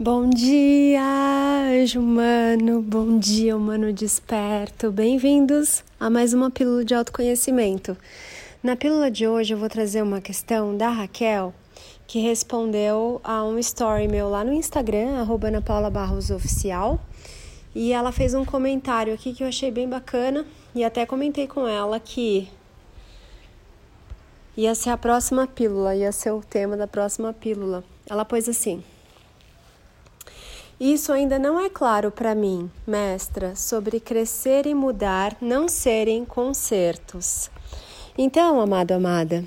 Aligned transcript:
Bom 0.00 0.30
dia, 0.30 1.02
anjo 1.02 1.98
humano, 1.98 2.80
bom 2.80 3.18
dia, 3.18 3.56
humano 3.56 3.92
desperto. 3.92 4.92
Bem-vindos 4.92 5.82
a 5.98 6.08
mais 6.08 6.32
uma 6.32 6.52
pílula 6.52 6.84
de 6.84 6.94
autoconhecimento. 6.94 7.96
Na 8.62 8.76
pílula 8.76 9.10
de 9.10 9.26
hoje 9.26 9.54
eu 9.54 9.58
vou 9.58 9.68
trazer 9.68 10.00
uma 10.00 10.20
questão 10.20 10.76
da 10.76 10.88
Raquel, 10.88 11.52
que 12.06 12.20
respondeu 12.20 13.20
a 13.24 13.42
um 13.42 13.58
story 13.58 14.06
meu 14.06 14.28
lá 14.30 14.44
no 14.44 14.52
Instagram, 14.52 15.18
arroba 15.18 15.48
Ana 15.48 15.60
Paula 15.60 15.90
Barros 15.90 16.30
Oficial. 16.30 17.00
E 17.74 17.92
ela 17.92 18.12
fez 18.12 18.34
um 18.34 18.44
comentário 18.44 19.12
aqui 19.12 19.32
que 19.32 19.42
eu 19.42 19.48
achei 19.48 19.72
bem 19.72 19.88
bacana 19.88 20.46
e 20.76 20.84
até 20.84 21.04
comentei 21.06 21.48
com 21.48 21.66
ela 21.66 21.98
que 21.98 22.48
ia 24.56 24.76
ser 24.76 24.90
a 24.90 24.96
próxima 24.96 25.44
pílula, 25.48 25.96
ia 25.96 26.12
ser 26.12 26.30
o 26.30 26.40
tema 26.40 26.76
da 26.76 26.86
próxima 26.86 27.32
pílula. 27.32 27.82
Ela 28.08 28.24
pôs 28.24 28.48
assim. 28.48 28.80
Isso 30.80 31.12
ainda 31.12 31.40
não 31.40 31.58
é 31.58 31.68
claro 31.68 32.12
para 32.12 32.36
mim, 32.36 32.70
mestra, 32.86 33.56
sobre 33.56 33.98
crescer 33.98 34.64
e 34.64 34.74
mudar 34.74 35.36
não 35.40 35.66
serem 35.68 36.24
concertos. 36.24 37.50
Então, 38.16 38.60
amado, 38.60 38.92
amada, 38.92 39.44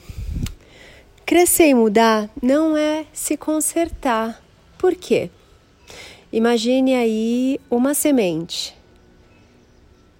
crescer 1.26 1.68
e 1.68 1.74
mudar 1.74 2.30
não 2.42 2.76
é 2.76 3.06
se 3.14 3.38
consertar. 3.38 4.44
Por 4.78 4.94
quê? 4.94 5.30
Imagine 6.34 6.96
aí 6.96 7.62
uma 7.70 7.94
semente. 7.94 8.76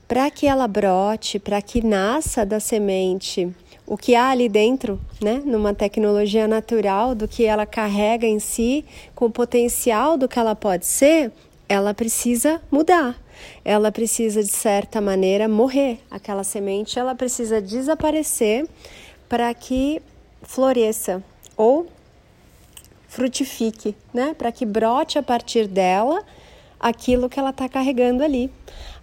Para 0.08 0.32
que 0.32 0.48
ela 0.48 0.68
brote, 0.68 1.40
para 1.40 1.62
que 1.62 1.86
nasça 1.86 2.46
da 2.46 2.62
semente 2.62 3.54
o 3.92 3.98
que 3.98 4.16
há 4.16 4.30
ali 4.30 4.48
dentro, 4.48 4.98
né, 5.22 5.42
numa 5.44 5.74
tecnologia 5.74 6.48
natural 6.48 7.14
do 7.14 7.28
que 7.28 7.44
ela 7.44 7.66
carrega 7.66 8.26
em 8.26 8.40
si, 8.40 8.86
com 9.14 9.26
o 9.26 9.30
potencial 9.30 10.18
do 10.18 10.30
que 10.30 10.40
ela 10.40 10.56
pode 10.56 10.86
ser, 10.86 11.30
ela 11.68 11.94
precisa 11.94 12.62
mudar. 12.72 13.22
Ela 13.66 13.92
precisa 13.92 14.42
de 14.42 14.48
certa 14.48 15.02
maneira 15.02 15.50
morrer. 15.50 16.00
Aquela 16.10 16.46
semente, 16.46 16.98
ela 16.98 17.14
precisa 17.14 17.60
desaparecer 17.62 18.66
para 19.28 19.54
que 19.54 20.02
floresça 20.42 21.22
ou 21.58 21.86
frutifique, 23.10 23.94
né? 24.14 24.34
Para 24.38 24.54
que 24.54 24.66
brote 24.66 25.20
a 25.20 25.24
partir 25.24 25.68
dela 25.68 26.24
aquilo 26.80 27.28
que 27.28 27.38
ela 27.38 27.50
está 27.50 27.68
carregando 27.68 28.24
ali, 28.24 28.50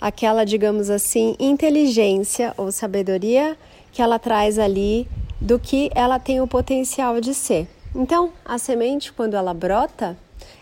aquela, 0.01 0.45
digamos 0.45 0.89
assim, 0.89 1.37
inteligência 1.39 2.55
ou 2.57 2.73
sabedoria 2.73 3.55
que 3.93 4.03
ela 4.03 4.19
traz 4.19 4.59
ali 4.59 5.09
do 5.41 5.59
que 5.59 5.91
ela 5.95 6.19
tem 6.19 6.41
o 6.41 6.47
potencial 6.47 7.21
de 7.21 7.35
ser. 7.35 7.69
Então, 7.95 8.33
a 8.45 8.59
semente, 8.59 9.13
quando 9.13 9.35
ela 9.35 9.55
brota, 9.55 10.17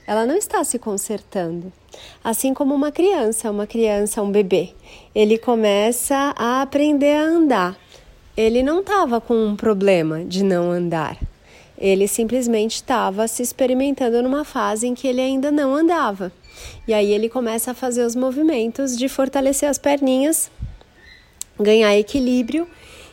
ela 0.06 0.24
não 0.24 0.36
está 0.36 0.62
se 0.62 0.78
consertando. 0.78 1.72
Assim 2.22 2.54
como 2.54 2.74
uma 2.74 2.92
criança, 2.92 3.50
uma 3.50 3.66
criança, 3.66 4.22
um 4.22 4.30
bebê, 4.30 4.70
ele 5.14 5.38
começa 5.38 6.34
a 6.36 6.62
aprender 6.62 7.16
a 7.16 7.22
andar. 7.22 7.77
Ele 8.36 8.62
não 8.62 8.80
estava 8.80 9.20
com 9.20 9.34
um 9.34 9.56
problema 9.56 10.24
de 10.24 10.44
não 10.44 10.70
andar. 10.70 11.19
Ele 11.78 12.06
simplesmente 12.06 12.77
estava 12.77 13.27
se 13.27 13.42
experimentando 13.42 14.22
numa 14.22 14.44
fase 14.44 14.86
em 14.86 14.94
que 14.94 15.06
ele 15.06 15.20
ainda 15.20 15.50
não 15.50 15.74
andava. 15.74 16.32
E 16.86 16.94
aí 16.94 17.12
ele 17.12 17.28
começa 17.28 17.72
a 17.72 17.74
fazer 17.74 18.04
os 18.04 18.14
movimentos 18.14 18.97
de 18.97 19.08
fortalecer 19.08 19.69
as 19.69 19.78
perninhas, 19.78 20.50
ganhar 21.58 21.97
equilíbrio 21.97 22.66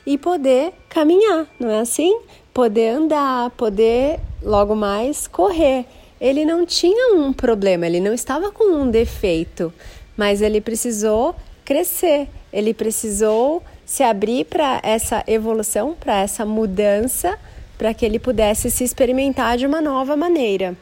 e 0.06 0.18
poder 0.18 0.74
caminhar, 0.90 1.48
não 1.60 1.70
é 1.70 1.80
assim? 1.80 2.20
Poder 2.54 2.90
andar, 2.90 3.50
poder 3.52 4.20
logo 4.42 4.76
mais 4.76 5.28
correr. 5.28 5.86
Ele 6.20 6.46
não 6.46 6.66
tinha 6.66 7.16
um 7.16 7.34
problema, 7.34 7.86
ele 7.86 8.00
não 8.00 8.14
estava 8.14 8.52
com 8.52 8.66
um 8.66 8.90
defeito, 8.90 9.74
mas 10.16 10.42
ele 10.42 10.62
precisou 10.62 11.36
crescer, 11.66 12.28
ele 12.52 12.74
precisou 12.74 13.64
se 13.86 14.04
abrir 14.04 14.46
para 14.46 14.80
essa 14.84 15.24
evolução, 15.28 15.96
para 16.00 16.22
essa 16.22 16.46
mudança, 16.46 17.38
para 17.78 17.94
que 17.94 18.06
ele 18.06 18.20
pudesse 18.20 18.72
se 18.72 18.84
experimentar 18.84 19.58
de 19.58 19.66
uma 19.66 19.82
nova 19.82 20.16
maneira. 20.16 20.76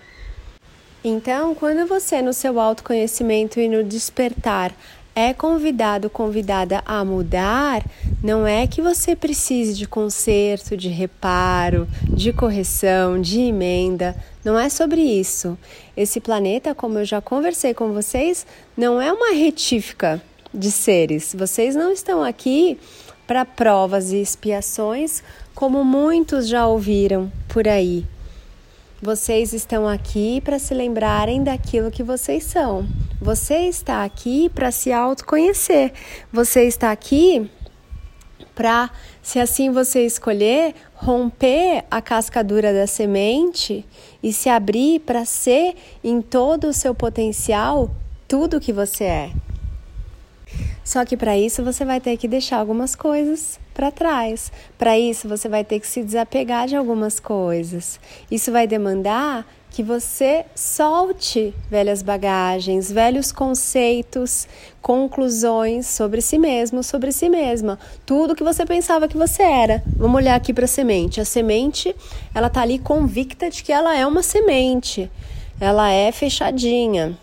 Então, 1.04 1.56
quando 1.56 1.88
você 1.88 2.22
no 2.22 2.31
seu 2.31 2.60
autoconhecimento 2.60 3.60
e 3.60 3.68
no 3.68 3.84
despertar 3.84 4.72
é 5.16 5.34
convidado, 5.34 6.10
convidada 6.10 6.82
a 6.86 7.04
mudar, 7.04 7.84
não 8.24 8.48
é 8.48 8.66
que 8.66 8.82
você 8.82 9.16
precise 9.16 9.74
de 9.74 9.88
conserto, 9.88 10.78
de 10.78 10.90
reparo, 10.90 11.88
de 12.08 12.32
correção, 12.32 13.20
de 13.20 13.42
emenda. 13.42 14.16
Não 14.44 14.58
é 14.58 14.70
sobre 14.70 15.02
isso. 15.02 15.58
Esse 15.96 16.20
planeta, 16.20 16.74
como 16.74 17.00
eu 17.00 17.06
já 17.06 17.22
conversei 17.22 17.74
com 17.74 17.92
vocês, 17.94 18.46
não 18.76 19.02
é 19.02 19.12
uma 19.12 19.34
retífica 19.34 20.22
de 20.54 20.72
seres. 20.72 21.36
Vocês 21.38 21.76
não 21.76 21.92
estão 21.92 22.24
aqui 22.24 22.80
para 23.28 23.46
provas 23.46 24.12
e 24.12 24.18
expiações, 24.18 25.24
como 25.54 25.84
muitos 25.84 26.48
já 26.48 26.68
ouviram 26.68 27.32
por 27.48 27.68
aí. 27.68 28.06
Vocês 29.01 29.51
estão 29.51 29.88
aqui 29.88 30.39
para 30.41 30.59
se 30.59 30.75
lembrarem 30.75 31.44
daquilo 31.44 31.89
que 31.89 32.03
vocês 32.03 32.44
são. 32.44 32.88
Você 33.19 33.67
está 33.67 34.03
aqui 34.03 34.47
para 34.47 34.69
se 34.69 34.91
autoconhecer. 34.91 35.91
Você 36.31 36.66
está 36.66 36.91
aqui 36.91 37.50
para, 38.53 38.91
se 39.19 39.39
assim 39.39 39.72
você 39.72 40.06
escolher, 40.06 40.75
romper 40.94 41.84
a 41.89 42.00
cascadura 42.00 42.72
da 42.72 42.85
semente 42.85 43.84
e 44.22 44.31
se 44.31 44.50
abrir 44.50 45.00
para 45.00 45.25
ser 45.25 45.73
em 46.03 46.22
todo 46.22 46.68
o 46.68 46.73
seu 46.73 46.94
potencial 46.94 47.89
tudo 48.28 48.59
que 48.59 48.72
você 48.72 49.06
é. 49.06 49.31
Só 50.84 51.06
que 51.06 51.16
para 51.16 51.38
isso 51.38 51.63
você 51.63 51.85
vai 51.85 52.01
ter 52.01 52.17
que 52.17 52.28
deixar 52.28 52.57
algumas 52.57 52.95
coisas 52.95 53.59
para 53.73 53.91
trás. 53.91 54.51
Para 54.78 54.97
isso 54.97 55.28
você 55.28 55.47
vai 55.47 55.63
ter 55.63 55.79
que 55.79 55.88
se 55.88 56.03
desapegar 56.03 56.67
de 56.67 56.75
algumas 56.75 57.19
coisas. 57.19 58.00
Isso 58.29 58.51
vai 58.51 58.67
demandar 58.67 59.45
que 59.69 59.81
você 59.81 60.45
solte 60.53 61.53
velhas 61.69 62.01
bagagens, 62.01 62.91
velhos 62.91 63.31
conceitos, 63.31 64.47
conclusões 64.81 65.88
sobre 65.88 66.19
si 66.19 66.38
mesmo, 66.38 66.83
sobre 66.83 67.12
si 67.13 67.29
mesma, 67.29 67.79
tudo 68.06 68.35
que 68.35 68.44
você 68.44 68.66
pensava 68.66 69.07
que 69.07 69.16
você 69.16 69.41
era. 69.41 69.81
Vamos 69.95 70.18
olhar 70.18 70.35
aqui 70.35 70.53
para 70.53 70.66
a 70.66 70.68
semente. 70.68 71.22
A 71.22 71.25
semente, 71.25 71.95
ela 72.35 72.50
tá 72.50 72.62
ali 72.62 72.78
convicta 72.78 73.50
de 73.50 73.63
que 73.63 73.72
ela 73.72 73.95
é 73.95 74.06
uma 74.06 74.22
semente. 74.22 75.09
Ela 75.57 75.89
é 75.89 76.12
fechadinha 76.12 77.18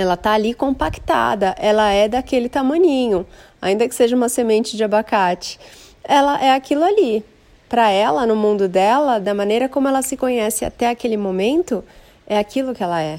ela 0.00 0.14
tá 0.14 0.32
ali 0.32 0.52
compactada, 0.52 1.54
ela 1.58 1.90
é 1.90 2.06
daquele 2.06 2.50
tamaninho, 2.50 3.26
ainda 3.62 3.88
que 3.88 3.94
seja 3.94 4.14
uma 4.14 4.28
semente 4.28 4.76
de 4.76 4.84
abacate. 4.84 5.58
Ela 6.04 6.38
é 6.38 6.52
aquilo 6.52 6.84
ali. 6.84 7.24
Para 7.66 7.88
ela, 7.90 8.26
no 8.26 8.36
mundo 8.36 8.68
dela, 8.68 9.18
da 9.18 9.32
maneira 9.32 9.70
como 9.70 9.88
ela 9.88 10.02
se 10.02 10.14
conhece 10.14 10.66
até 10.66 10.90
aquele 10.90 11.16
momento, 11.16 11.82
é 12.26 12.38
aquilo 12.38 12.74
que 12.74 12.82
ela 12.82 13.00
é. 13.02 13.18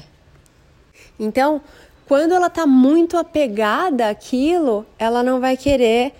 Então, 1.18 1.60
quando 2.06 2.32
ela 2.32 2.46
está 2.46 2.64
muito 2.64 3.18
apegada 3.18 4.08
àquilo, 4.08 4.86
ela 5.00 5.20
não 5.24 5.40
vai 5.40 5.56
querer 5.56 6.14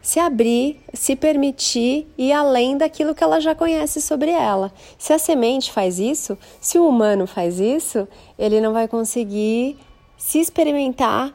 se 0.00 0.20
abrir, 0.20 0.80
se 0.92 1.16
permitir 1.16 2.06
e 2.16 2.32
além 2.32 2.76
daquilo 2.78 3.16
que 3.16 3.24
ela 3.24 3.40
já 3.40 3.52
conhece 3.52 4.00
sobre 4.00 4.30
ela. 4.30 4.72
Se 4.96 5.12
a 5.12 5.18
semente 5.18 5.72
faz 5.72 5.98
isso, 5.98 6.38
se 6.60 6.78
o 6.78 6.88
humano 6.88 7.26
faz 7.26 7.58
isso, 7.58 8.06
ele 8.38 8.60
não 8.60 8.72
vai 8.72 8.86
conseguir 8.86 9.76
se 10.16 10.38
experimentar 10.38 11.32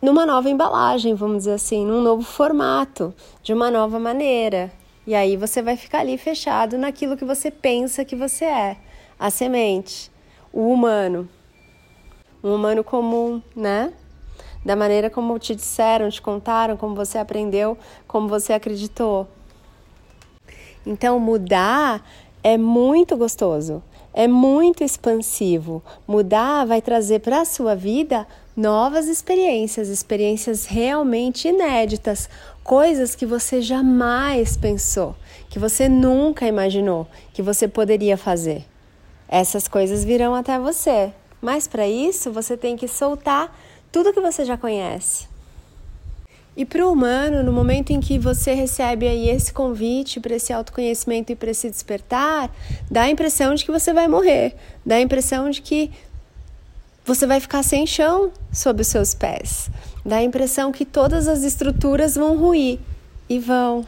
numa 0.00 0.26
nova 0.26 0.50
embalagem, 0.50 1.14
vamos 1.14 1.38
dizer 1.38 1.52
assim, 1.52 1.84
num 1.84 2.02
novo 2.02 2.22
formato, 2.22 3.14
de 3.42 3.52
uma 3.52 3.70
nova 3.70 3.98
maneira. 3.98 4.70
E 5.06 5.14
aí 5.14 5.36
você 5.36 5.62
vai 5.62 5.76
ficar 5.76 6.00
ali 6.00 6.18
fechado 6.18 6.76
naquilo 6.76 7.16
que 7.16 7.24
você 7.24 7.50
pensa 7.50 8.04
que 8.04 8.16
você 8.16 8.44
é, 8.44 8.76
a 9.18 9.30
semente, 9.30 10.10
o 10.52 10.72
humano. 10.72 11.28
Um 12.42 12.54
humano 12.54 12.84
comum, 12.84 13.40
né? 13.56 13.92
Da 14.64 14.76
maneira 14.76 15.08
como 15.08 15.38
te 15.38 15.54
disseram, 15.54 16.10
te 16.10 16.20
contaram, 16.20 16.76
como 16.76 16.94
você 16.94 17.18
aprendeu, 17.18 17.78
como 18.06 18.28
você 18.28 18.52
acreditou. 18.52 19.26
Então, 20.86 21.18
mudar 21.18 22.06
é 22.42 22.58
muito 22.58 23.16
gostoso 23.16 23.82
é 24.14 24.28
muito 24.28 24.84
expansivo. 24.84 25.82
Mudar 26.06 26.64
vai 26.64 26.80
trazer 26.80 27.18
para 27.18 27.40
a 27.40 27.44
sua 27.44 27.74
vida 27.74 28.26
novas 28.56 29.08
experiências, 29.08 29.88
experiências 29.88 30.64
realmente 30.64 31.48
inéditas, 31.48 32.30
coisas 32.62 33.16
que 33.16 33.26
você 33.26 33.60
jamais 33.60 34.56
pensou, 34.56 35.16
que 35.50 35.58
você 35.58 35.88
nunca 35.88 36.46
imaginou 36.46 37.06
que 37.32 37.42
você 37.42 37.66
poderia 37.66 38.16
fazer. 38.16 38.64
Essas 39.28 39.66
coisas 39.66 40.04
virão 40.04 40.34
até 40.34 40.58
você, 40.58 41.12
mas 41.42 41.66
para 41.66 41.88
isso 41.88 42.30
você 42.30 42.56
tem 42.56 42.76
que 42.76 42.86
soltar 42.86 43.54
tudo 43.90 44.12
que 44.12 44.20
você 44.20 44.44
já 44.44 44.56
conhece. 44.56 45.33
E 46.56 46.64
para 46.64 46.86
o 46.86 46.92
humano, 46.92 47.42
no 47.42 47.52
momento 47.52 47.90
em 47.90 48.00
que 48.00 48.18
você 48.18 48.54
recebe 48.54 49.08
aí 49.08 49.28
esse 49.28 49.52
convite 49.52 50.20
para 50.20 50.36
esse 50.36 50.52
autoconhecimento 50.52 51.32
e 51.32 51.36
para 51.36 51.50
esse 51.50 51.68
despertar, 51.68 52.48
dá 52.88 53.02
a 53.02 53.10
impressão 53.10 53.54
de 53.54 53.64
que 53.64 53.72
você 53.72 53.92
vai 53.92 54.06
morrer, 54.06 54.54
dá 54.86 54.96
a 54.96 55.00
impressão 55.00 55.50
de 55.50 55.60
que 55.60 55.90
você 57.04 57.26
vai 57.26 57.40
ficar 57.40 57.62
sem 57.62 57.86
chão 57.86 58.30
sob 58.52 58.82
os 58.82 58.86
seus 58.86 59.14
pés. 59.14 59.68
Dá 60.06 60.16
a 60.16 60.22
impressão 60.22 60.70
que 60.70 60.84
todas 60.84 61.26
as 61.26 61.42
estruturas 61.42 62.14
vão 62.14 62.36
ruir 62.36 62.78
e 63.28 63.38
vão. 63.38 63.86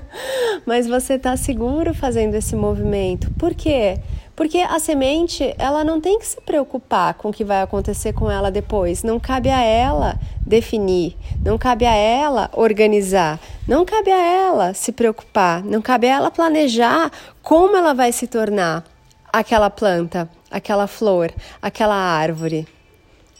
Mas 0.66 0.86
você 0.86 1.14
está 1.14 1.36
seguro 1.36 1.94
fazendo 1.94 2.34
esse 2.34 2.54
movimento. 2.54 3.30
Por 3.38 3.54
quê? 3.54 3.98
Porque 4.36 4.58
a 4.58 4.78
semente, 4.80 5.54
ela 5.58 5.84
não 5.84 6.00
tem 6.00 6.18
que 6.18 6.26
se 6.26 6.40
preocupar 6.40 7.14
com 7.14 7.28
o 7.28 7.32
que 7.32 7.44
vai 7.44 7.62
acontecer 7.62 8.12
com 8.12 8.28
ela 8.28 8.50
depois. 8.50 9.04
Não 9.04 9.20
cabe 9.20 9.48
a 9.48 9.60
ela 9.60 10.18
definir, 10.44 11.16
não 11.44 11.56
cabe 11.56 11.86
a 11.86 11.94
ela 11.94 12.50
organizar, 12.52 13.38
não 13.66 13.84
cabe 13.84 14.10
a 14.10 14.20
ela 14.20 14.74
se 14.74 14.90
preocupar, 14.90 15.62
não 15.62 15.80
cabe 15.80 16.08
a 16.08 16.16
ela 16.16 16.30
planejar 16.30 17.10
como 17.42 17.76
ela 17.76 17.94
vai 17.94 18.10
se 18.10 18.26
tornar 18.26 18.84
aquela 19.32 19.70
planta, 19.70 20.28
aquela 20.50 20.86
flor, 20.86 21.32
aquela 21.62 21.94
árvore. 21.94 22.66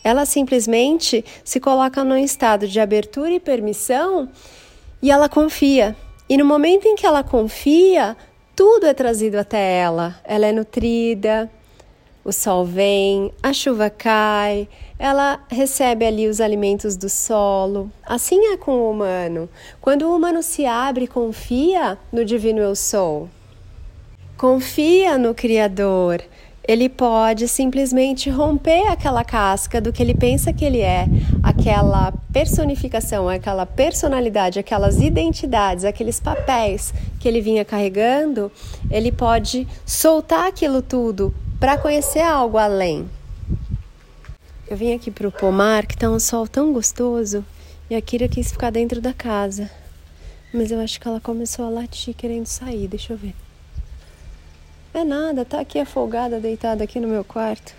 Ela 0.03 0.25
simplesmente 0.27 1.25
se 1.45 1.59
coloca 1.59 2.05
num 2.05 2.17
estado 2.17 2.69
de 2.69 2.79
abertura 2.79 3.31
e 3.31 3.41
permissão 3.41 4.29
e 5.03 5.11
ela 5.11 5.29
confia. 5.29 5.97
E 6.29 6.37
no 6.37 6.45
momento 6.45 6.87
em 6.87 6.95
que 6.95 7.07
ela 7.07 7.23
confia, 7.23 8.17
tudo 8.55 8.87
é 8.87 8.95
trazido 8.95 9.39
até 9.39 9.79
ela. 9.79 10.19
Ela 10.25 10.47
é 10.47 10.53
nutrida, 10.53 11.51
o 12.25 12.33
sol 12.33 12.65
vem, 12.65 13.33
a 13.43 13.53
chuva 13.53 13.91
cai, 13.91 14.67
ela 14.99 15.45
recebe 15.49 16.07
ali 16.07 16.27
os 16.27 16.41
alimentos 16.41 16.97
do 16.97 17.09
solo. 17.09 17.91
Assim 18.03 18.53
é 18.53 18.57
com 18.57 18.73
o 18.73 18.91
humano. 18.91 19.49
Quando 19.81 20.03
o 20.03 20.17
humano 20.17 20.43
se 20.43 20.65
abre 20.65 21.07
confia 21.07 21.99
no 22.11 22.25
divino 22.25 22.61
eu 22.61 22.75
sou, 22.75 23.29
confia 24.39 25.19
no 25.19 25.35
Criador, 25.35 26.23
ele 26.67 26.89
pode 26.89 27.47
simplesmente 27.47 28.31
romper 28.31 28.87
aquela 28.89 29.23
casca 29.23 29.81
do 29.81 29.93
que 29.93 30.03
ele 30.03 30.15
pensa 30.15 30.53
que 30.53 30.65
ele 30.65 30.81
é, 30.81 31.07
aquela 31.43 32.11
personificação, 32.33 33.29
aquela 33.29 33.67
personalidade, 33.67 34.59
aquelas 34.59 34.99
identidades, 34.99 35.85
aqueles 35.85 36.19
papéis 36.19 36.95
que 37.21 37.29
ele 37.29 37.43
vinha 37.43 37.65
carregando, 37.65 38.51
ele 38.91 39.13
pode 39.13 39.69
soltar 39.85 40.47
aquilo 40.49 40.81
tudo 40.81 41.35
para 41.61 41.77
conhecer 41.77 42.23
algo 42.23 42.57
além. 42.57 43.09
Eu 44.67 44.77
vim 44.77 44.95
aqui 44.95 45.11
para 45.11 45.29
o 45.29 45.33
pomar, 45.33 45.87
que 45.87 45.95
está 45.95 46.09
um 46.09 46.19
sol 46.19 46.49
tão 46.49 46.73
gostoso, 46.73 47.45
e 47.91 47.95
a 47.95 48.01
Kira 48.01 48.27
quis 48.27 48.51
ficar 48.51 48.71
dentro 48.71 49.03
da 49.03 49.13
casa. 49.13 49.71
Mas 50.53 50.71
eu 50.71 50.81
acho 50.81 50.99
que 50.99 51.07
ela 51.07 51.21
começou 51.21 51.67
a 51.67 51.69
latir 51.69 52.15
querendo 52.15 52.47
sair, 52.47 52.89
deixa 52.89 53.13
eu 53.13 53.19
ver. 53.19 53.35
É 54.95 55.03
nada, 55.03 55.45
tá 55.45 55.59
aqui 55.59 55.81
afogada, 55.81 56.39
deitada 56.39 56.85
aqui 56.85 57.01
no 57.01 57.09
meu 57.09 57.25
quarto. 57.25 57.75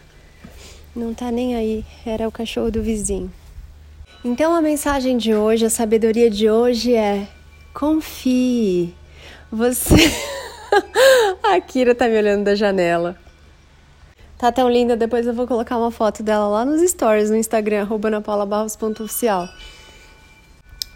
Não 0.94 1.14
tá 1.14 1.32
nem 1.32 1.56
aí, 1.56 1.86
era 2.06 2.28
o 2.28 2.32
cachorro 2.32 2.70
do 2.70 2.84
vizinho. 2.84 3.32
Então 4.22 4.54
a 4.54 4.62
mensagem 4.62 5.18
de 5.18 5.34
hoje, 5.34 5.66
a 5.66 5.70
sabedoria 5.70 6.30
de 6.30 6.50
hoje 6.50 6.94
é: 6.94 7.26
confie. 7.74 8.94
Você. 9.50 9.96
a 11.42 11.62
Kira 11.62 11.96
tá 11.96 12.06
me 12.10 12.18
olhando 12.18 12.44
da 12.44 12.54
janela. 12.54 13.16
Tá 14.38 14.52
tão 14.52 14.70
linda, 14.70 14.98
depois 14.98 15.26
eu 15.26 15.34
vou 15.34 15.48
colocar 15.48 15.78
uma 15.78 15.92
foto 15.92 16.22
dela 16.22 16.50
lá 16.50 16.66
nos 16.66 16.82
stories 16.82 17.30
no 17.30 17.38
Instagram, 17.38 17.84
arroba 17.84 18.10
napaulabarros.oficial. 18.10 19.48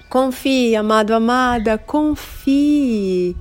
Confie, 0.10 0.76
amado, 0.76 1.14
amada, 1.14 1.78
confie. 1.78 3.38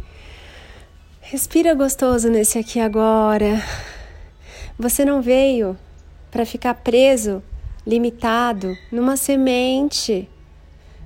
Respira 1.30 1.74
gostoso 1.74 2.30
nesse 2.30 2.58
aqui 2.58 2.80
agora. 2.80 3.62
Você 4.78 5.04
não 5.04 5.20
veio 5.20 5.76
para 6.30 6.46
ficar 6.46 6.72
preso, 6.72 7.42
limitado 7.86 8.74
numa 8.90 9.14
semente. 9.14 10.26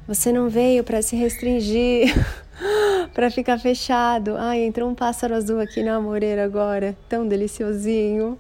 Você 0.07 0.31
não 0.31 0.49
veio 0.49 0.85
para 0.85 1.03
se 1.03 1.17
restringir, 1.17 2.15
para 3.13 3.33
ficar 3.33 3.59
fechado. 3.59 4.37
Ai, 4.39 4.63
entrou 4.63 4.89
um 4.89 4.95
pássaro 4.95 5.35
azul 5.35 5.59
aqui 5.59 5.83
na 5.83 5.97
amoreira 5.97 6.45
agora, 6.45 6.97
tão 7.09 7.27
deliciosinho. 7.27 8.39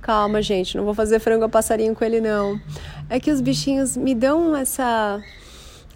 Calma, 0.00 0.40
gente, 0.40 0.76
não 0.76 0.84
vou 0.84 0.94
fazer 0.94 1.18
frango 1.18 1.46
a 1.46 1.48
passarinho 1.48 1.92
com 1.92 2.04
ele 2.04 2.20
não. 2.20 2.56
É 3.10 3.18
que 3.18 3.32
os 3.32 3.40
bichinhos 3.40 3.96
me 3.96 4.14
dão 4.14 4.54
essa 4.54 5.20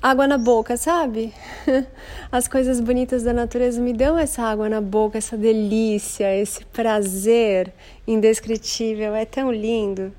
água 0.06 0.28
na 0.28 0.38
boca, 0.38 0.76
sabe? 0.76 1.34
As 2.30 2.46
coisas 2.46 2.78
bonitas 2.78 3.24
da 3.24 3.32
natureza 3.32 3.80
me 3.80 3.92
dão 3.92 4.16
essa 4.16 4.40
água 4.42 4.68
na 4.68 4.80
boca, 4.80 5.18
essa 5.18 5.36
delícia, 5.36 6.32
esse 6.32 6.64
prazer 6.66 7.72
indescritível, 8.06 9.16
é 9.16 9.24
tão 9.24 9.50
lindo. 9.50 10.12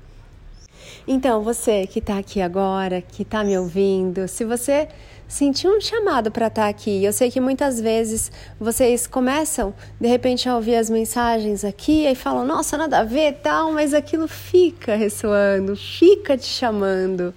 Então, 1.06 1.42
você 1.42 1.86
que 1.86 2.00
está 2.00 2.18
aqui 2.18 2.42
agora, 2.42 3.00
que 3.00 3.22
está 3.22 3.42
me 3.42 3.56
ouvindo, 3.56 4.28
se 4.28 4.44
você 4.44 4.88
sentiu 5.26 5.74
um 5.74 5.80
chamado 5.80 6.30
para 6.30 6.48
estar 6.48 6.64
tá 6.64 6.68
aqui, 6.68 7.02
eu 7.02 7.12
sei 7.12 7.30
que 7.30 7.40
muitas 7.40 7.80
vezes 7.80 8.30
vocês 8.60 9.06
começam 9.06 9.72
de 9.98 10.06
repente 10.06 10.50
a 10.50 10.54
ouvir 10.54 10.76
as 10.76 10.90
mensagens 10.90 11.64
aqui 11.64 12.06
e 12.06 12.14
falam: 12.14 12.44
nossa, 12.44 12.76
nada 12.76 12.98
a 12.98 13.04
ver, 13.04 13.38
tal, 13.42 13.72
mas 13.72 13.94
aquilo 13.94 14.28
fica 14.28 14.96
ressoando, 14.96 15.74
fica 15.74 16.36
te 16.36 16.46
chamando. 16.46 17.32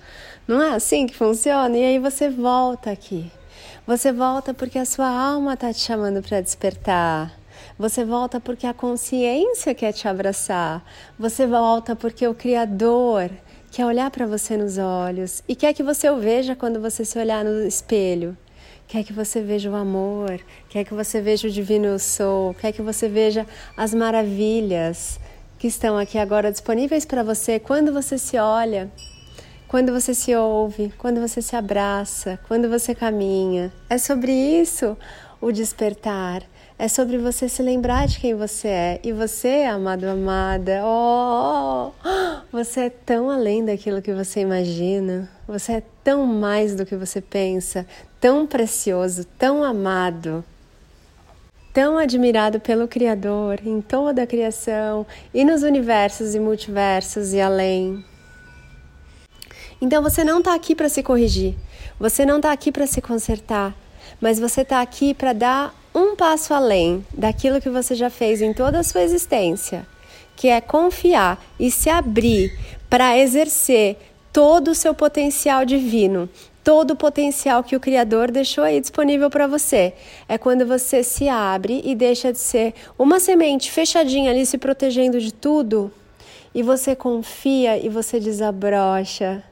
Não 0.52 0.62
é 0.62 0.72
assim 0.72 1.08
que 1.08 1.16
funciona? 1.16 1.78
E 1.78 1.82
aí 1.82 1.98
você 1.98 2.30
volta 2.30 2.92
aqui. 2.92 3.32
Você 3.88 4.12
volta 4.12 4.54
porque 4.54 4.78
a 4.78 4.84
sua 4.84 5.08
alma 5.08 5.54
está 5.54 5.72
te 5.72 5.80
chamando 5.80 6.22
para 6.22 6.42
despertar. 6.42 7.32
Você 7.80 8.04
volta 8.04 8.38
porque 8.38 8.68
a 8.68 8.74
consciência 8.74 9.74
quer 9.74 9.94
te 9.94 10.10
abraçar. 10.10 10.84
Você 11.18 11.48
volta 11.48 11.96
porque 11.96 12.28
o 12.28 12.36
Criador 12.36 13.30
quer 13.72 13.86
olhar 13.86 14.12
para 14.12 14.28
você 14.28 14.58
nos 14.58 14.78
olhos 14.78 15.42
e 15.48 15.56
quer 15.56 15.74
que 15.74 15.84
você 15.84 16.10
o 16.10 16.18
veja 16.18 16.54
quando 16.54 16.82
você 16.82 17.06
se 17.06 17.18
olhar 17.18 17.46
no 17.46 17.66
espelho. 17.66 18.38
Quer 18.90 19.06
que 19.06 19.14
você 19.14 19.42
veja 19.42 19.72
o 19.72 19.76
amor, 19.76 20.38
quer 20.68 20.84
que 20.84 20.94
você 20.94 21.22
veja 21.22 21.48
o 21.48 21.52
divino 21.52 21.86
eu 21.86 21.98
sou, 21.98 22.54
quer 22.56 22.74
que 22.74 22.82
você 22.82 23.08
veja 23.08 23.48
as 23.78 23.94
maravilhas 23.94 25.18
que 25.58 25.68
estão 25.68 25.98
aqui 25.98 26.18
agora 26.18 26.52
disponíveis 26.52 27.06
para 27.06 27.24
você 27.24 27.58
quando 27.58 27.94
você 27.94 28.18
se 28.18 28.38
olha 28.38 28.92
quando 29.72 29.94
você 29.94 30.14
se 30.14 30.36
ouve, 30.36 30.94
quando 30.98 31.22
você 31.22 31.42
se 31.42 31.56
abraça, 31.56 32.38
quando 32.46 32.70
você 32.70 32.94
caminha. 32.94 33.72
É 33.90 33.98
sobre 33.98 34.34
isso 34.34 34.98
o 35.40 35.50
despertar. 35.50 36.44
É 36.78 36.90
sobre 36.90 37.18
você 37.18 37.48
se 37.48 37.64
lembrar 37.64 38.06
de 38.06 38.20
quem 38.20 38.36
você 38.36 38.68
é. 38.68 39.00
E 39.02 39.14
você, 39.14 39.64
amado, 39.64 40.04
amada, 40.10 40.82
oh, 40.84 41.92
você 42.52 42.82
é 42.82 42.90
tão 42.90 43.30
além 43.30 43.64
daquilo 43.64 44.02
que 44.02 44.12
você 44.12 44.42
imagina. 44.42 45.32
Você 45.48 45.72
é 45.72 45.84
tão 46.04 46.26
mais 46.26 46.76
do 46.76 46.86
que 46.86 46.98
você 46.98 47.22
pensa, 47.22 47.88
tão 48.20 48.46
precioso, 48.46 49.24
tão 49.40 49.64
amado 49.64 50.44
tão 51.74 51.98
admirado 51.98 52.60
pelo 52.60 52.86
Criador 52.86 53.62
em 53.66 53.80
toda 53.80 54.24
a 54.24 54.28
criação 54.28 55.08
e 55.34 55.46
nos 55.46 55.64
universos 55.64 56.36
e 56.36 56.40
multiversos 56.42 57.32
e 57.32 57.40
além. 57.40 58.04
Então 59.82 60.04
você 60.04 60.24
não 60.24 60.38
está 60.38 60.54
aqui 60.54 60.76
para 60.76 60.88
se 60.88 61.02
corrigir, 61.02 61.56
você 62.00 62.24
não 62.24 62.36
está 62.36 62.52
aqui 62.52 62.72
para 62.72 62.86
se 62.86 63.02
consertar, 63.02 63.76
mas 64.22 64.40
você 64.40 64.62
está 64.62 64.80
aqui 64.80 65.12
para 65.12 65.34
dar 65.34 65.76
um 65.94 66.16
passo 66.16 66.54
além 66.54 67.04
daquilo 67.12 67.60
que 67.60 67.70
você 67.70 67.96
já 67.96 68.08
fez 68.10 68.44
em 68.44 68.54
toda 68.54 68.78
a 68.78 68.84
sua 68.84 69.02
existência, 69.02 69.88
que 70.36 70.48
é 70.48 70.62
confiar 70.62 71.44
e 71.60 71.72
se 71.72 71.90
abrir 71.90 72.56
para 72.88 73.18
exercer 73.18 73.98
todo 74.32 74.70
o 74.70 74.76
seu 74.76 74.94
potencial 74.94 75.66
divino, 75.66 76.30
todo 76.64 76.92
o 76.92 76.96
potencial 76.96 77.64
que 77.64 77.76
o 77.76 77.80
Criador 77.80 78.30
deixou 78.30 78.64
aí 78.64 78.80
disponível 78.80 79.32
para 79.32 79.48
você. 79.48 79.94
É 80.30 80.38
quando 80.38 80.64
você 80.64 81.02
se 81.02 81.28
abre 81.28 81.82
e 81.84 81.96
deixa 81.96 82.32
de 82.32 82.38
ser 82.38 82.76
uma 83.00 83.20
semente 83.20 83.72
fechadinha 83.72 84.30
ali 84.30 84.46
se 84.46 84.60
protegendo 84.60 85.20
de 85.20 85.34
tudo 85.34 85.92
e 86.54 86.62
você 86.62 86.96
confia 86.96 87.84
e 87.84 87.90
você 87.90 88.20
desabrocha 88.20 89.44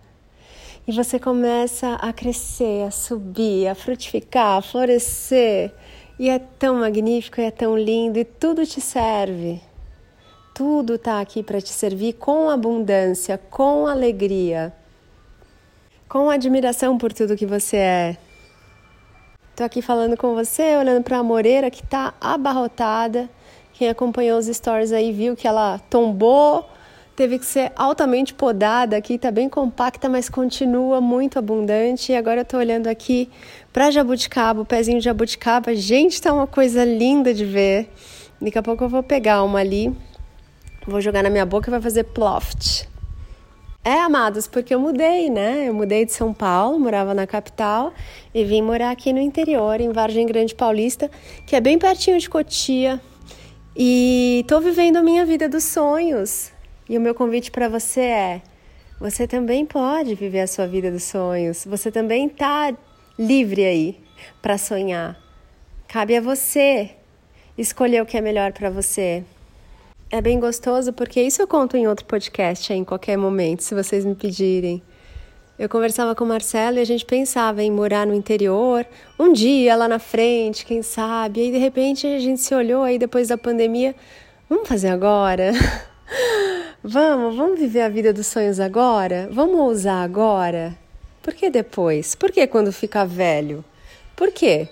e 0.90 0.92
você 0.92 1.20
começa 1.20 1.94
a 2.02 2.12
crescer, 2.12 2.88
a 2.88 2.90
subir, 2.90 3.68
a 3.68 3.76
frutificar, 3.76 4.58
a 4.58 4.62
florescer. 4.64 5.72
E 6.18 6.28
é 6.28 6.40
tão 6.40 6.80
magnífico, 6.80 7.40
é 7.40 7.52
tão 7.52 7.78
lindo 7.78 8.18
e 8.18 8.26
tudo 8.26 8.66
te 8.66 8.82
serve. 8.82 9.62
Tudo 10.52 10.96
está 10.96 11.22
aqui 11.22 11.44
para 11.44 11.62
te 11.62 11.70
servir 11.70 12.14
com 12.14 12.50
abundância, 12.50 13.38
com 13.52 13.86
alegria, 13.86 14.74
com 16.08 16.28
admiração 16.28 16.98
por 16.98 17.14
tudo 17.14 17.38
que 17.38 17.46
você 17.46 17.78
é. 17.78 18.18
Estou 19.52 19.68
aqui 19.68 19.84
falando 19.84 20.18
com 20.18 20.34
você, 20.34 20.76
olhando 20.76 21.04
para 21.04 21.20
a 21.20 21.24
moreira 21.24 21.70
que 21.70 21.84
está 21.84 22.16
abarrotada. 22.20 23.30
Quem 23.74 23.90
acompanhou 23.90 24.40
os 24.40 24.48
stories 24.48 24.92
aí 24.92 25.12
viu 25.12 25.36
que 25.36 25.48
ela 25.48 25.78
tombou 25.88 26.68
teve 27.20 27.38
que 27.38 27.46
ser 27.46 27.74
altamente 27.76 28.34
podada 28.34 28.96
aqui, 28.96 29.16
está 29.16 29.30
bem 29.30 29.50
compacta, 29.50 30.08
mas 30.08 30.30
continua 30.30 31.02
muito 31.02 31.38
abundante. 31.38 32.14
E 32.14 32.16
agora 32.16 32.40
eu 32.40 32.44
estou 32.44 32.58
olhando 32.58 32.88
aqui 32.88 33.30
para 33.74 33.92
jabuticaba, 33.92 34.62
o 34.62 34.66
pezinho 34.66 35.00
de 35.00 35.04
jabuticaba. 35.04 35.76
Gente, 35.76 36.14
está 36.14 36.34
uma 36.34 36.48
coisa 36.48 36.86
linda 36.86 37.34
de 37.34 37.44
ver. 37.44 37.90
Daqui 38.42 38.58
a 38.58 38.64
pouco 38.64 38.86
eu 38.86 38.88
vou 38.88 39.04
pegar 39.04 39.44
uma 39.44 39.60
ali 39.60 39.94
Vou 40.88 41.02
jogar 41.02 41.22
na 41.22 41.30
minha 41.30 41.46
boca 41.46 41.70
e 41.70 41.72
vai 41.72 41.82
fazer 41.82 42.06
ploft. 42.06 42.88
É, 43.84 44.00
amados, 44.00 44.48
porque 44.48 44.74
eu 44.74 44.80
mudei, 44.80 45.30
né? 45.30 45.68
Eu 45.68 45.74
mudei 45.74 46.06
de 46.06 46.14
São 46.14 46.34
Paulo, 46.34 46.80
morava 46.80 47.14
na 47.14 47.28
capital 47.28 47.94
e 48.34 48.46
vim 48.46 48.62
morar 48.62 48.92
aqui 48.92 49.12
no 49.12 49.20
interior, 49.20 49.82
em 49.82 49.92
Vargem 49.92 50.26
Grande 50.26 50.56
Paulista, 50.56 51.12
que 51.46 51.54
é 51.54 51.60
bem 51.60 51.78
pertinho 51.78 52.18
de 52.18 52.30
Cotia. 52.30 53.02
E 53.76 54.46
tô 54.48 54.62
vivendo 54.62 54.96
a 54.96 55.04
minha 55.04 55.26
vida 55.26 55.50
dos 55.50 55.66
sonhos. 55.66 56.52
E 56.90 56.98
o 56.98 57.02
meu 57.02 57.14
convite 57.14 57.52
para 57.52 57.70
você 57.70 58.02
é: 58.02 58.42
você 59.00 59.28
também 59.28 59.66
pode 59.66 60.16
viver 60.16 60.42
a 60.42 60.48
sua 60.48 60.66
vida 60.66 60.92
dos 60.92 61.04
sonhos. 61.04 61.64
Você 61.66 61.92
também 61.92 62.28
tá 62.28 62.76
livre 63.18 63.64
aí 63.64 63.98
para 64.42 64.58
sonhar. 64.58 65.18
Cabe 65.88 66.18
a 66.18 66.22
você 66.22 66.92
escolher 67.58 68.02
o 68.02 68.06
que 68.06 68.18
é 68.18 68.22
melhor 68.22 68.52
para 68.52 68.70
você. 68.70 69.24
É 70.12 70.20
bem 70.22 70.40
gostoso 70.40 70.92
porque 70.92 71.22
isso 71.22 71.42
eu 71.42 71.48
conto 71.48 71.78
em 71.78 71.88
outro 71.88 72.06
podcast 72.06 72.74
aí, 72.74 72.80
em 72.80 72.84
qualquer 72.84 73.16
momento, 73.16 73.64
se 73.64 73.76
vocês 73.76 74.04
me 74.04 74.16
pedirem. 74.16 74.82
Eu 75.58 75.70
conversava 75.70 76.16
com 76.16 76.24
o 76.24 76.28
Marcelo 76.28 76.78
e 76.78 76.80
a 76.80 76.86
gente 76.86 77.06
pensava 77.06 77.62
em 77.62 77.70
morar 77.70 78.08
no 78.08 78.16
interior, 78.16 78.86
um 79.20 79.32
dia 79.32 79.76
lá 79.76 79.88
na 79.88 80.00
frente, 80.00 80.66
quem 80.66 80.82
sabe. 80.82 81.42
E 81.42 81.44
aí 81.44 81.52
de 81.52 81.58
repente 81.58 82.08
a 82.08 82.18
gente 82.18 82.42
se 82.42 82.56
olhou 82.56 82.82
aí 82.82 82.98
depois 82.98 83.28
da 83.28 83.38
pandemia, 83.38 83.94
vamos 84.50 84.68
fazer 84.68 84.88
agora? 84.88 85.52
vamos, 86.90 87.36
vamos 87.36 87.60
viver 87.60 87.82
a 87.82 87.90
vida 87.90 88.12
dos 88.12 88.28
sonhos 88.28 88.60
agora? 88.60 89.30
Vamos 89.32 89.60
ousar 89.60 90.04
agora? 90.04 90.76
Por 91.22 91.34
que 91.34 91.50
depois? 91.50 92.16
Por 92.16 92.32
que 92.32 92.46
quando 92.48 92.72
ficar 92.72 93.06
velho? 93.06 93.64
Por 94.16 94.32
quê? 94.32 94.68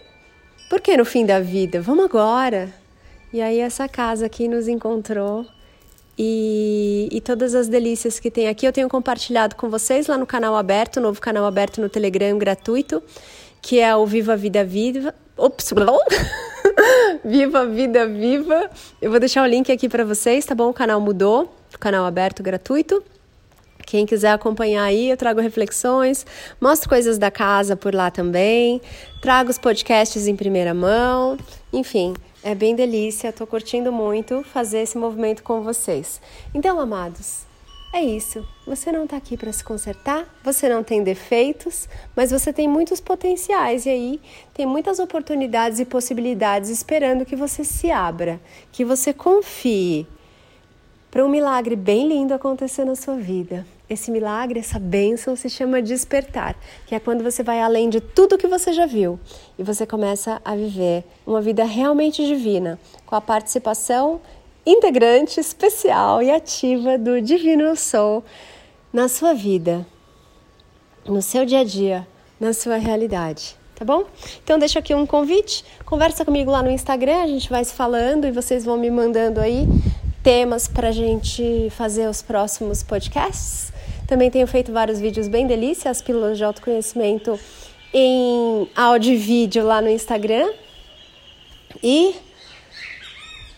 Por 0.70 0.82
que 0.82 0.98
no 0.98 1.06
fim 1.06 1.26
da 1.26 1.40
vida? 1.40 1.82
Vamos 1.82 2.06
agora. 2.06 2.74
E 3.32 3.42
aí 3.42 3.60
essa 3.60 3.88
casa 3.88 4.26
aqui 4.26 4.48
nos 4.48 4.68
encontrou 4.68 5.46
e, 6.18 7.08
e, 7.12 7.22
todas 7.22 7.54
as 7.54 7.68
delícias 7.68 8.20
que 8.20 8.32
tem 8.32 8.48
aqui 8.48 8.66
eu 8.66 8.74
tenho 8.74 8.90
compartilhado 8.90 9.56
com 9.56 9.70
vocês 9.70 10.08
lá 10.08 10.18
no 10.18 10.26
canal 10.26 10.56
aberto, 10.56 11.00
novo 11.00 11.22
canal 11.22 11.46
aberto 11.46 11.80
no 11.80 11.90
Telegram 11.90 12.36
gratuito, 12.40 13.04
que 13.62 13.80
é 13.80 13.96
o 13.96 14.04
Viva 14.06 14.36
Vida 14.36 14.66
Viva. 14.66 15.14
Ops, 15.38 15.72
Viva 17.24 17.66
Vida 17.66 18.08
Viva. 18.08 18.70
Eu 19.02 19.12
vou 19.12 19.20
deixar 19.20 19.44
o 19.44 19.46
link 19.46 19.72
aqui 19.72 19.88
para 19.88 20.04
vocês, 20.04 20.46
tá 20.46 20.56
bom? 20.56 20.70
O 20.70 20.74
canal 20.74 21.00
mudou, 21.00 21.54
o 21.74 21.80
canal 21.80 22.06
aberto 22.06 22.42
gratuito. 22.42 23.04
Quem 23.86 24.06
quiser 24.06 24.32
acompanhar 24.32 24.84
aí, 24.84 25.10
eu 25.10 25.16
trago 25.16 25.40
reflexões, 25.40 26.26
mostro 26.60 26.90
coisas 26.90 27.18
da 27.18 27.32
casa 27.32 27.74
por 27.74 27.96
lá 27.96 28.12
também, 28.12 28.82
trago 29.22 29.50
os 29.50 29.58
podcasts 29.58 30.28
em 30.28 30.36
primeira 30.36 30.74
mão, 30.74 31.38
enfim, 31.72 32.14
é 32.44 32.54
bem 32.54 32.76
delícia, 32.76 33.32
tô 33.32 33.48
curtindo 33.48 33.90
muito 33.90 34.44
fazer 34.44 34.80
esse 34.80 34.98
movimento 34.98 35.42
com 35.42 35.62
vocês. 35.62 36.20
Então, 36.54 36.82
amados, 36.82 37.47
é 37.98 38.04
isso. 38.04 38.48
Você 38.66 38.92
não 38.92 39.06
está 39.06 39.18
aqui 39.18 39.36
para 39.36 39.52
se 39.52 39.64
consertar, 39.64 40.28
você 40.44 40.70
não 40.70 40.84
tem 40.84 41.04
defeitos, 41.04 41.90
mas 42.16 42.32
você 42.32 42.54
tem 42.54 42.68
muitos 42.68 43.00
potenciais 43.00 43.86
e 43.86 43.90
aí 43.90 44.22
tem 44.54 44.66
muitas 44.66 45.00
oportunidades 45.00 45.80
e 45.80 45.86
possibilidades 45.86 46.70
esperando 46.70 47.26
que 47.26 47.36
você 47.36 47.64
se 47.64 47.90
abra, 47.90 48.40
que 48.72 48.86
você 48.86 49.14
confie 49.14 50.06
para 51.10 51.26
um 51.26 51.30
milagre 51.30 51.76
bem 51.76 52.08
lindo 52.08 52.34
acontecer 52.34 52.86
na 52.86 52.96
sua 52.96 53.16
vida. 53.16 53.66
Esse 53.90 54.12
milagre, 54.12 54.60
essa 54.60 54.78
bênção 54.78 55.36
se 55.36 55.50
chama 55.50 55.82
despertar, 55.82 56.58
que 56.86 56.94
é 56.94 57.00
quando 57.00 57.24
você 57.24 57.42
vai 57.42 57.62
além 57.62 57.90
de 57.90 58.02
tudo 58.02 58.38
que 58.38 58.48
você 58.48 58.74
já 58.74 58.86
viu 58.86 59.18
e 59.58 59.64
você 59.64 59.86
começa 59.88 60.42
a 60.44 60.56
viver 60.56 61.06
uma 61.26 61.42
vida 61.42 61.64
realmente 61.64 62.26
divina, 62.28 62.78
com 63.06 63.16
a 63.16 63.22
participação 63.22 64.20
integrante, 64.68 65.40
especial 65.40 66.22
e 66.22 66.30
ativa 66.30 66.98
do 66.98 67.22
Divino 67.22 67.76
Soul 67.76 68.24
na 68.92 69.08
sua 69.08 69.34
vida, 69.34 69.88
no 71.06 71.22
seu 71.22 71.46
dia 71.46 71.62
a 71.62 71.64
dia, 71.64 72.08
na 72.40 72.52
sua 72.52 72.76
realidade. 72.76 73.56
Tá 73.76 73.86
bom? 73.86 74.06
Então 74.44 74.58
deixa 74.60 74.80
aqui 74.80 74.94
um 74.94 75.06
convite, 75.06 75.64
conversa 75.86 76.26
comigo 76.26 76.52
lá 76.52 76.62
no 76.64 76.72
Instagram, 76.72 77.22
a 77.22 77.28
gente 77.28 77.50
vai 77.50 77.64
se 77.64 77.74
falando 77.74 78.26
e 78.26 78.32
vocês 78.32 78.66
vão 78.66 78.76
me 78.76 78.90
mandando 78.90 79.40
aí 79.40 79.68
temas 80.24 80.68
para 80.68 80.90
a 80.90 80.92
gente 80.92 81.70
fazer 81.70 82.10
os 82.10 82.22
próximos 82.22 82.84
podcasts. 82.84 83.72
Também 84.08 84.32
tenho 84.32 84.48
feito 84.48 84.74
vários 84.74 85.00
vídeos 85.00 85.28
bem 85.28 85.48
delícias, 85.48 86.02
pílulas 86.02 86.38
de 86.38 86.44
autoconhecimento 86.44 87.40
em 87.94 88.68
áudio 88.76 89.14
e 89.14 89.16
vídeo 89.16 89.64
lá 89.64 89.82
no 89.82 89.90
Instagram. 89.90 90.50
E 91.84 92.16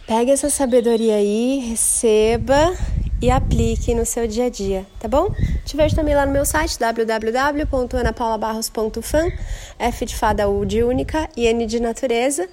pegue 0.09 0.31
essa 0.31 0.49
sabedoria 0.49 1.15
aí, 1.17 1.59
receba 1.69 2.75
e 3.21 3.29
aplique 3.29 3.93
no 3.93 4.07
seu 4.07 4.27
dia 4.27 4.45
a 4.45 4.49
dia, 4.49 4.87
tá 4.99 5.07
bom? 5.07 5.31
Te 5.63 5.77
vejo 5.77 5.95
também 5.95 6.15
lá 6.15 6.25
no 6.25 6.31
meu 6.31 6.43
site 6.43 6.79
www.anapaulabarros.fan, 6.79 9.31
F 9.77 10.05
de 10.07 10.15
fada 10.15 10.49
U 10.49 10.65
de 10.65 10.81
única 10.81 11.29
e 11.37 11.45
N 11.45 11.67
de 11.67 11.79
natureza. 11.79 12.49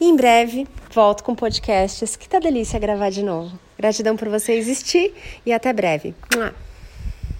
E 0.00 0.06
em 0.06 0.16
breve 0.16 0.66
volto 0.90 1.22
com 1.22 1.34
podcasts. 1.34 2.16
Que 2.16 2.26
tá 2.26 2.38
delícia 2.38 2.78
gravar 2.78 3.10
de 3.10 3.22
novo. 3.22 3.58
Gratidão 3.76 4.16
por 4.16 4.30
você 4.30 4.54
existir 4.54 5.12
e 5.44 5.52
até 5.52 5.70
breve. 5.70 6.14